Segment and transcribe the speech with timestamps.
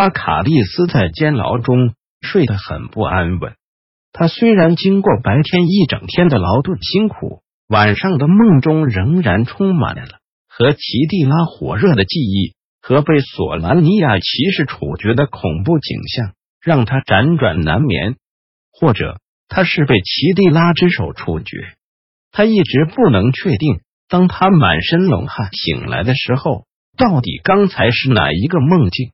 [0.00, 3.52] 巴卡利斯在监牢中睡得很不安稳。
[4.14, 16.32] 他虽然经过白天一整天的劳顿辛苦，晚上的梦中仍然充满了和奇蒂拉火热的记忆和被索兰尼亚骑士处决的恐怖景象，
[16.62, 18.16] 让他辗转难眠。
[18.72, 21.58] 或者他是被奇蒂拉之手处决，
[22.32, 23.80] 他一直不能确定。
[24.08, 26.64] 当他满身冷汗醒来的时候，
[26.96, 29.12] 到底刚才是哪一个梦境？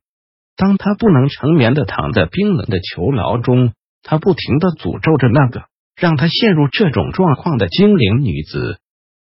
[0.57, 8.79] 当他不能成眠的躺在冰冷的囚牢中，他不停的诅咒着那个让他陷入这种状况的精灵女子。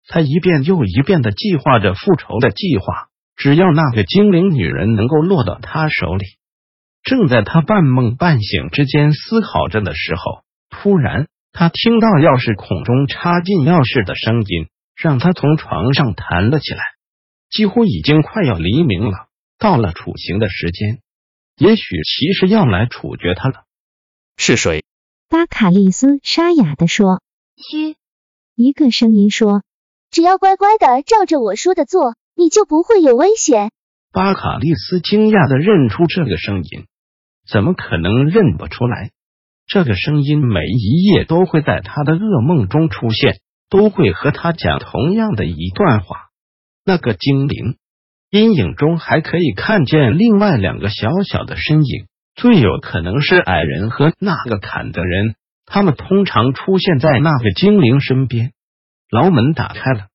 [0.08, 6.25] 他一遍又一遍的计划着复仇的计划，只要那个精灵女人能够落到他手里。
[7.03, 16.81] 正在他半梦半醒之间思考着的时候，突然他听到钥匙孔中插进钥匙的声音，让他从床上弹了起来。
[17.50, 19.28] 几乎已经快要黎明了，
[19.59, 21.00] 到了处刑的时间。
[21.62, 23.66] 也许骑士要来处决他了。
[24.36, 24.84] 是谁？
[25.30, 27.22] 巴卡利斯沙哑的说。
[27.56, 27.98] 嘘。
[28.56, 29.62] 一个声音说
[30.09, 33.70] ：“只要乖乖的照着我说的做，你就不会有危险。”
[34.12, 36.88] 巴卡利斯惊讶的认出这个声音，
[37.48, 39.12] 怎么可能认不出来？
[39.68, 46.30] 这个声音每一夜都会在他的噩梦中出现，都会和他讲同样的一段话。
[46.84, 47.78] 那个精灵。
[48.32, 55.36] 阴影中还可以看见另外两个小小的身影，最有可能是矮人和那个砍的人。
[55.66, 58.53] 他们通常出现在那个精灵身边。
[59.09, 60.08] 牢门打开了，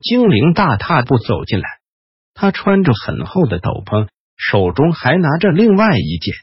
[0.00, 1.66] 精灵大踏步走进来。
[2.34, 4.06] 他穿着很厚的斗篷，
[4.36, 6.34] 手中还拿着另外一件。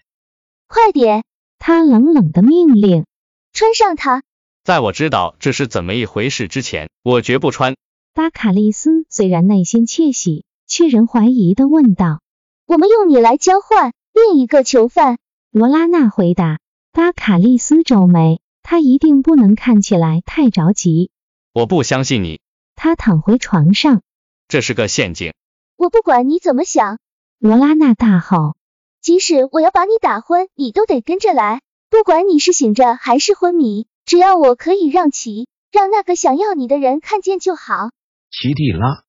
[0.68, 1.24] 快点！
[1.58, 3.06] 他冷冷的命令
[3.54, 4.24] ：“穿上它。”
[4.66, 7.76] 在我知道这是怎么一回事之前，我绝不穿。
[8.14, 10.44] 巴卡利斯虽然内心窃喜。
[10.74, 12.20] 却仍怀疑的问道
[12.66, 15.20] ：“我们用你来交换另一个囚犯？”
[15.54, 16.58] 罗拉娜回答。
[16.92, 21.12] 巴卡利斯皱眉，他一定不能看起来太着急。
[21.54, 22.42] 我不相信你。
[22.76, 24.02] 他躺回床上。
[24.48, 25.36] 这是个陷阱。
[25.78, 26.98] 我不管你怎么想。
[27.38, 28.56] 罗拉娜大吼
[29.00, 31.62] ：“即使我要把你打昏，你都得跟着来。
[31.92, 37.92] 不管你是醒着还是昏迷，只要我可以让其让那个想要你的人看见就好。”
[38.34, 39.04] 奇蒂拉，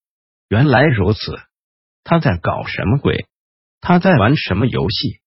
[0.50, 1.20] 原来如此。
[2.04, 3.26] 他在搞什么鬼？
[3.80, 5.20] 他在玩什么游戏？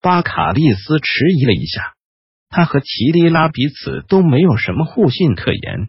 [0.00, 1.94] 巴卡利斯迟疑了一下。
[2.50, 5.88] 他和奇蒂拉彼此都没有什么互信可言。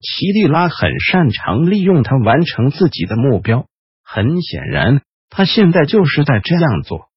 [0.00, 3.66] 奇蒂拉很擅长利用他完成自己的目标，
[4.02, 7.08] 很显然，他现在就是在这样做。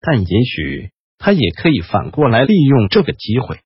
[0.00, 3.60] 但也许他也可以反过来利用这个机会。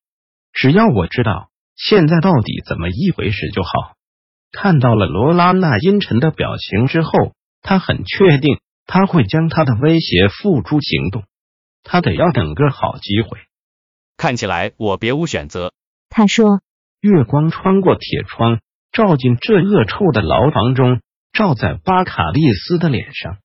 [0.52, 3.70] 只要我知道现在到底怎么一回事就好。
[4.50, 7.35] 看到了罗拉那阴沉的表情之后。
[7.66, 11.24] 他很确定他会将他的威胁付诸行动，
[11.82, 13.40] 他得要等个好机会。
[14.16, 15.72] 看起来我别无选择。
[16.08, 16.60] 他说。
[17.02, 18.60] 月光穿过铁窗，
[18.90, 21.00] 照进这恶臭的牢房中，
[21.32, 23.36] 照在巴卡利斯的脸上。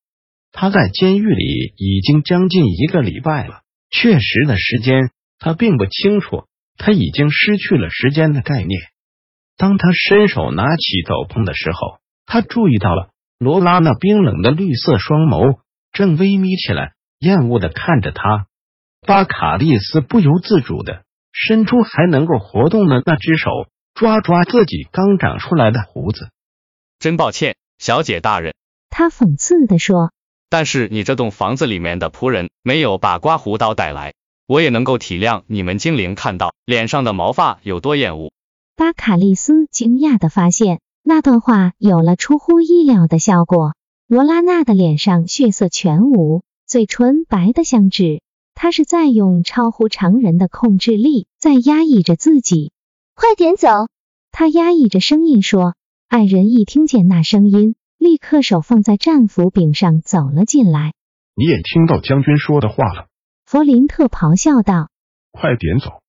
[0.51, 3.61] 他在监狱里已经将近一个礼拜了，
[3.91, 6.45] 确实的时间他并不清楚，
[6.77, 8.81] 他已经失去了时间的概念。
[9.57, 13.11] 当他伸手拿起斗篷的时候，他注意到了。
[13.41, 18.45] 罗拉那冰冷的绿色双眸正微眯起来，厌恶的看着他。
[19.07, 21.01] 巴卡利斯不由自主的
[21.33, 23.49] 伸出还能够活动的那只手，
[23.95, 26.29] 抓抓自己刚长出来的胡子。
[26.99, 28.53] 真抱歉，小姐大人，
[28.91, 30.11] 他讽刺的说。
[30.47, 34.13] 但是你这栋房子里面的仆人没有把刮胡刀带来，
[34.45, 38.31] 我也能够体谅你们精灵看到脸上的毛发有多厌恶。
[38.75, 40.79] 巴卡利斯惊讶的发现。
[41.13, 43.73] 那段话有了出乎意料的效果。
[44.07, 48.21] 罗拉娜的脸上血色全无，嘴唇白的像纸。
[48.55, 52.71] 她是在用超乎常人的控制力在压抑着自己。
[53.13, 53.67] 快点走！
[54.31, 55.75] 他压抑着声音说。
[56.07, 60.93] 爱人一听见那声音，立刻手放在战斧柄上走了进来。
[61.35, 63.07] 你也听到将军说的话了。
[63.45, 64.87] 弗林特咆哮道。
[65.33, 65.99] 快点走！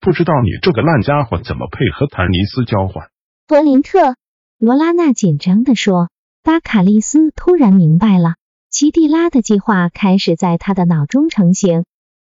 [0.00, 3.08] 不知道你这个烂家伙怎么配合坦尼斯交换？
[3.46, 4.16] 弗林特。
[4.60, 6.10] 罗拉娜紧张地说
[6.42, 8.34] ：“巴卡利斯突然明白了，
[8.68, 11.84] 奇蒂拉的计划开始在他的脑中成型。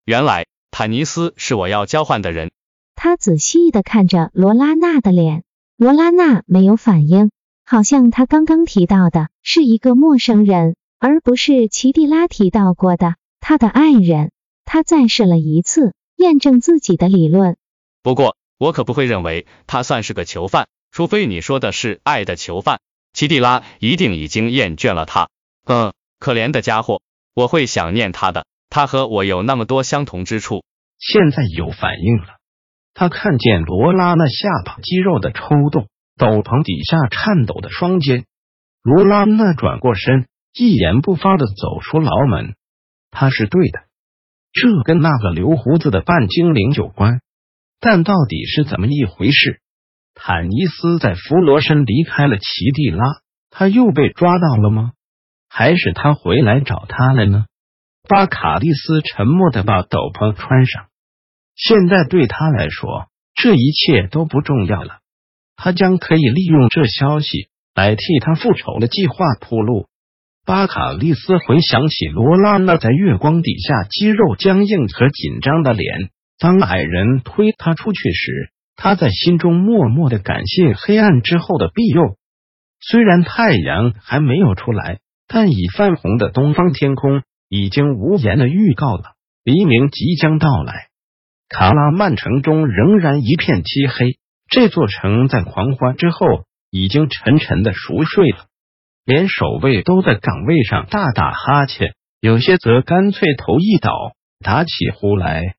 [0.05, 2.51] 原来坦尼斯是我要交换的人。
[2.95, 5.43] 他仔细的看着罗拉娜的脸，
[5.79, 7.31] 罗拉娜没有反应，
[7.65, 14.33] 好像他刚刚提到的是一个陌生人，而不是奇蒂拉提到过的他的爱人。
[14.67, 17.57] 他再试了一次，验证自己的理论。
[18.03, 22.81] 不过，我可不会认为他算是个囚犯，除非你说的是爱的囚犯。
[23.13, 25.29] 奇蒂拉一定已经厌倦了他。
[25.65, 27.03] 嗯，可怜的家伙，
[27.37, 28.47] 我会想念他的。
[28.69, 30.65] 他和我有那么多相同之处。
[30.99, 32.39] 现在有反应了。
[32.95, 35.87] 他看见罗拉那下巴肌肉的抽动，
[36.17, 38.25] 斗篷底下颤抖的双肩。
[38.83, 42.57] 罗拉那转过身，一言不发的走出牢门。
[43.13, 43.85] 他是对的，
[44.53, 47.21] 这跟那个留胡子的半精灵有关。
[47.79, 49.61] 但到底是怎么一回事？
[50.21, 52.45] 坦尼斯在弗罗申离开了奇
[52.75, 53.05] 蒂拉，
[53.51, 54.93] 他又被抓到了吗？
[55.49, 57.47] 还是他回来找他了呢？
[58.09, 60.87] 巴卡利斯沉默的把斗篷穿上。
[61.55, 64.99] 现在对他来说，这一切都不重要了。
[65.57, 69.87] 他将可以利用这消息来替他复仇的计划铺路。
[70.45, 76.11] 巴卡利斯回想起罗拉那在月光底下肌肉僵硬和紧张的脸。
[76.39, 78.51] 当矮人推他出去时，
[78.81, 82.17] 他在心中默默的感谢黑暗之后的庇佑。
[82.81, 90.87] 虽然太阳还没有出来，但已泛红的东方天空已经无言的预告了黎明即将到来。
[91.49, 94.17] 卡拉曼城中仍然一片漆黑，
[94.49, 98.47] 这座城在狂欢之后已经沉沉的熟睡了，
[99.05, 103.91] 连守卫都在岗位上大打哈欠，有些则干脆头一倒，
[104.39, 105.57] 打起呼来。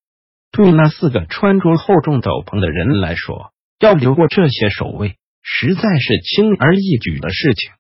[0.52, 7.72] 对那四个穿着厚重斗篷的人来说，要留过这些守卫，实在是轻而易举的事情。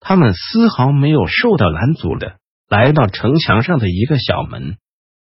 [0.00, 4.76] 他们丝毫没有受到拦阻的，来到城墙上的一个小门。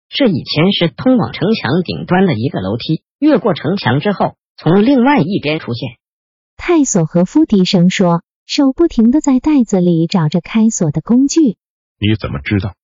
[0.09, 5.99] 这以前是通往城墙顶端的一个楼梯，越过城墙之后，从另外一边出现。
[6.57, 11.41] 泰索和夫低声说，手不停的在袋子里找着开锁的工具。
[11.41, 12.75] 你怎么知道？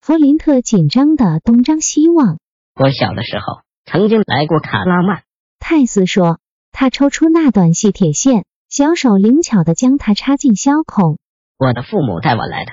[0.00, 2.38] 弗林特紧张的东张西望。
[2.76, 5.22] 我小的时候曾经来过卡拉曼。
[5.60, 6.40] 泰斯说，
[6.72, 11.18] 他抽出那段细铁线，小手灵巧的将它插进销孔。
[11.56, 12.72] 我的父母带我来的，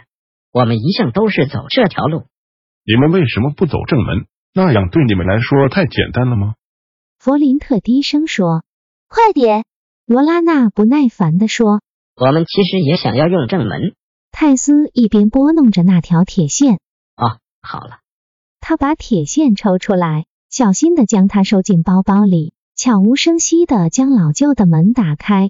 [0.51, 2.25] 我们一向都是走这条路。
[2.83, 4.25] 你们为什么不走正门？
[4.53, 6.55] 那样对你们来说太简单了吗？
[7.19, 8.63] 弗林特低声说
[9.07, 9.65] ：“快点！”
[10.07, 11.81] 罗拉娜不耐烦的说
[12.19, 13.95] ：“我们其实也想要用正门。”
[14.33, 16.79] 泰斯一边拨弄着那条铁线。
[17.15, 17.99] 哦，好了。
[18.61, 25.49] 他把铁线抽出来，小心的将它收进包包里，悄无声息的将老旧的门打开。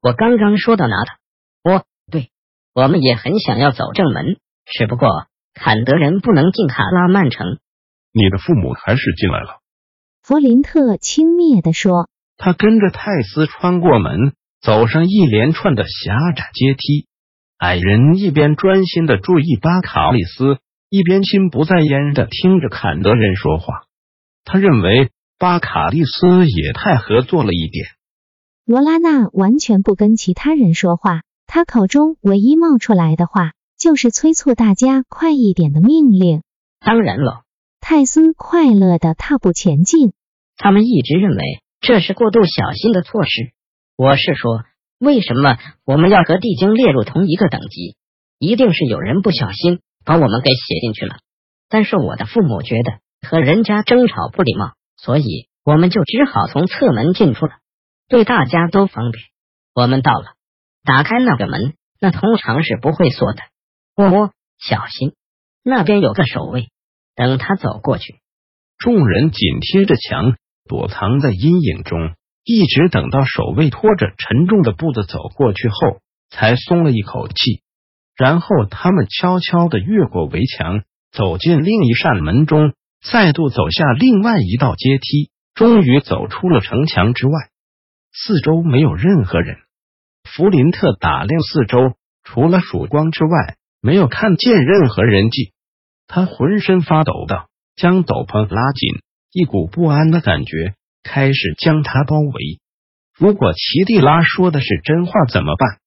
[0.00, 1.70] 我刚刚说到哪的？
[1.70, 2.30] 哦，对，
[2.74, 5.08] 我们也很想要走正门，只不过。
[5.54, 7.58] 坎德人不能进卡拉曼城，
[8.12, 9.60] 你的父母还是进来了。
[10.22, 12.08] 弗林特轻蔑的说。
[12.36, 17.06] 他跟着泰斯穿过门，走上一连串的狭窄阶梯。
[17.56, 20.58] 矮人一边专心的注意巴卡利斯，
[20.96, 23.82] 一边心不在焉的听着坎德人说话。
[24.44, 27.86] 他认为巴卡利斯也太合作了一点。
[28.64, 33.52] 罗拉娜完全不跟其他人说话，他口中唯一冒出来的话。
[33.78, 36.40] 就是催促大家快一点的命令。
[36.80, 37.42] 当然了，
[37.78, 40.14] 泰斯快乐的踏步前进。
[40.56, 41.42] 他们一直认为
[41.82, 43.52] 这是过度小心的措施。
[43.98, 44.62] 我是说，
[44.98, 47.96] 为什么我们要和地精列入同一个等级？
[48.38, 51.16] 一定是有人不小心把我们给写进去了。
[51.68, 57.52] 但是我的父母觉得和人家争吵不礼貌，所以我们就只好从侧门进出了，
[58.08, 59.24] 对大家都方便。
[59.74, 60.34] 我们到了，
[60.84, 63.40] 打开那个门，那通常是不会锁的。
[63.96, 65.14] 哦，小心，
[65.62, 66.68] 那边有个守卫。
[67.16, 68.20] 等他走过去，
[68.78, 70.36] 众人紧贴着墙，
[70.68, 77.62] 躲藏在阴影中，一直等到守卫拖着沉重的步子走过去后，才松了一口气。
[78.16, 80.82] 然后他们悄悄的越过围墙，
[81.12, 82.72] 走进另一扇门中，
[83.04, 87.32] 再度走下另外一道阶梯，终于走出了城墙之外。
[88.12, 89.58] 四周没有任何人。
[90.24, 91.94] 弗林特打量四周，
[92.24, 93.56] 除了曙光之外。
[93.82, 95.52] 没有看见任何人迹，
[96.08, 97.46] 他浑身发抖的
[97.76, 102.58] 将斗篷拉紧，一股不安的感觉开始将他包围。
[103.16, 105.78] 如果奇蒂拉说的是真话怎么办？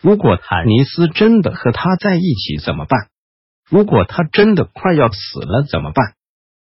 [0.00, 3.08] 如果坦尼斯真的和他在一起怎么办？
[3.68, 6.14] 如果他真的快要死了怎么办？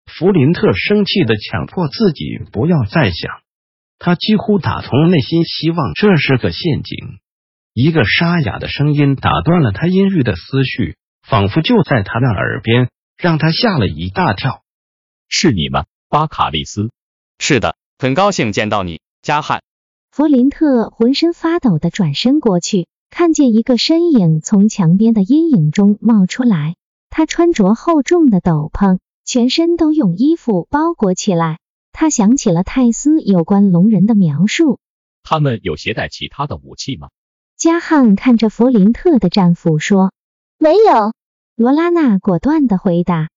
[0.07, 3.41] 弗林特生气的强迫自己不要再想，
[3.99, 7.19] 他几乎打从内心希望这是个陷阱。
[7.73, 10.97] 一个沙哑的声音打断了他阴郁的思绪。
[11.26, 14.61] 仿佛就在他的耳边，让他吓了一大跳。
[15.26, 16.91] 是你吗，巴卡利斯？
[17.38, 19.62] 是的，很高兴见到你，加汉。
[20.11, 26.75] 弗林特浑身发抖的转身过去，看见一个身影从墙边的阴影中冒出来。
[27.11, 31.61] 他穿着厚重的斗篷，全身都用衣服包裹起来。
[31.92, 34.80] 他想起了泰斯有关龙人的描述。
[35.23, 37.11] 他们有携带其他的武器吗？
[37.56, 40.12] 加汉看着弗林特的战斧说
[40.59, 41.12] ：“没有。”
[41.54, 43.28] 罗拉娜果断的回答：“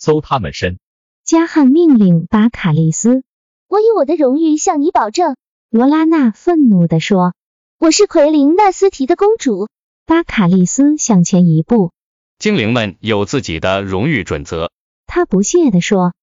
[0.00, 0.78] 搜他们身。”
[1.26, 3.22] 加汉命令巴卡利斯
[3.68, 5.36] ：“我以我的荣誉向你保证。”
[5.68, 7.34] 罗拉娜愤怒地说
[7.78, 9.68] ：“我是奎林纳斯提的公主。”
[10.06, 11.92] 巴卡利斯向前一步
[12.38, 14.70] ：“精灵们有自己的荣誉准则。”
[15.06, 16.14] 他不屑地说：“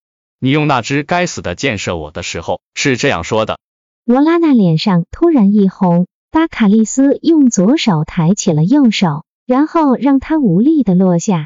[0.42, 3.60] 你用那只该死的箭射我的时候是这样说的。”
[4.04, 11.46] 罗拉娜脸上突然一红，巴卡利斯用左手抬起了右手，然后让他无力的落下。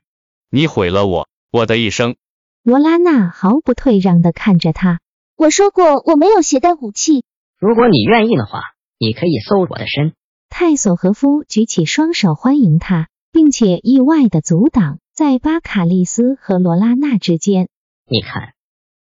[0.49, 2.15] 你毁了我，我的一生。
[2.63, 5.01] 罗拉娜毫不退让的看着他。
[5.35, 7.25] 我说过我没有携带武器。
[7.59, 8.61] 如果你愿意的话，
[8.99, 10.13] 你可以搜我的身。
[10.49, 17.69] 泰索和夫举起双手欢迎他，并且意外的阻挡在巴卡利斯和罗拉娜之间。
[18.09, 18.53] 你看，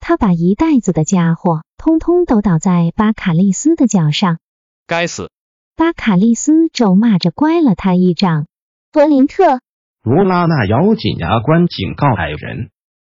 [0.00, 4.38] 他把一袋子的家伙通通都倒在巴卡利斯的脚上。
[4.86, 5.30] 该死！
[5.76, 8.46] 巴卡利斯咒骂着，乖了他一掌。
[8.92, 9.60] 弗林特，
[10.04, 12.70] 罗拉娜咬紧牙关警告矮人，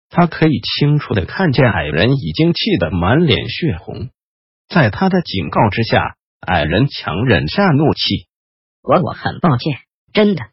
[0.09, 4.09] 他可以清楚的看见矮人已经气得满脸血红。
[4.67, 8.27] 在他的警告之下，矮人强忍下怒气。
[8.81, 9.79] 我我很抱歉，
[10.13, 10.43] 真的。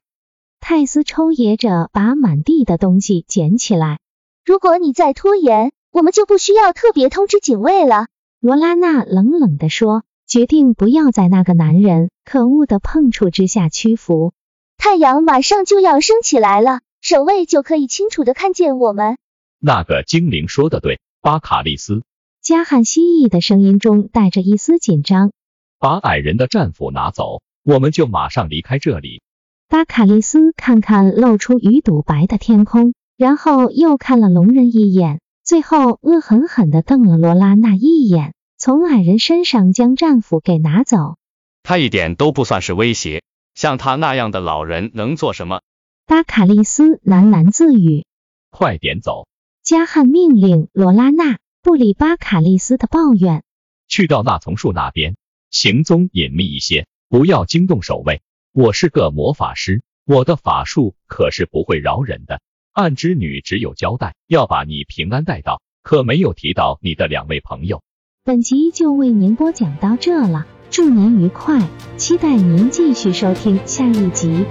[0.61, 3.99] 泰斯抽噎着，把满地的东西捡起来。
[4.45, 8.07] 如果你再拖延，我们就不需要特别通知警卫了。
[8.41, 14.33] 罗拉娜冷冷地说，决定不要在那个男人可恶的碰触之下屈服。
[14.79, 19.19] 太阳马上就要升起来了，守卫就可以清楚的看见我们。
[19.61, 22.03] 那个精灵说的对，巴卡利斯。
[22.43, 25.31] 加汉蜥蜴的声音中带着一丝紧张。
[25.79, 29.23] 把矮人的战斧拿走，我们就马上离开这里。
[29.69, 41.17] 巴卡利斯看看露出鱼肚白的天空，然后又看了龙人一眼，最后恶狠狠地瞪了罗拉娜一眼，从矮人身上将战斧给拿走。
[41.63, 43.23] 他一点都不算是威胁，
[43.55, 45.63] 像他那样的老人能做什么？
[46.07, 48.05] 巴卡利斯喃喃自语。
[48.51, 49.27] 快点走！
[49.63, 51.39] 加汉命令罗拉娜。
[51.63, 53.43] 不理巴卡利斯的抱怨，
[53.89, 55.17] 去到那丛树那边，
[55.55, 58.23] 行踪隐秘一些，不要惊动守卫。
[58.53, 62.41] 我是个魔法师，我的法术可是不会饶人的。
[62.73, 67.85] 暗之女只有交代要把你平安带到，可没有提到你的两位朋友。
[68.25, 71.61] 本集就为您播讲到这了，祝您愉快，
[71.97, 74.45] 期待您继续收听下一集。